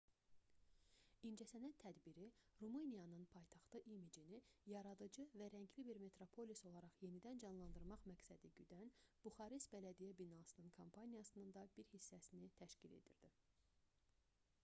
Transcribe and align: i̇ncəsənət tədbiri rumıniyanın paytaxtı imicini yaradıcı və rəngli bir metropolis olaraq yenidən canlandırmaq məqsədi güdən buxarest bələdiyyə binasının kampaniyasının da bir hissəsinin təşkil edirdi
i̇ncəsənət 1.29 1.75
tədbiri 1.81 2.23
rumıniyanın 2.61 3.27
paytaxtı 3.35 3.81
imicini 3.91 4.39
yaradıcı 4.75 5.27
və 5.41 5.51
rəngli 5.57 5.85
bir 5.89 6.01
metropolis 6.05 6.65
olaraq 6.71 6.97
yenidən 7.07 7.43
canlandırmaq 7.45 8.09
məqsədi 8.13 8.53
güdən 8.61 8.91
buxarest 9.29 9.71
bələdiyyə 9.77 10.17
binasının 10.25 10.75
kampaniyasının 10.81 11.55
da 11.61 11.67
bir 11.77 11.93
hissəsinin 11.93 12.51
təşkil 12.63 12.99
edirdi 13.03 13.33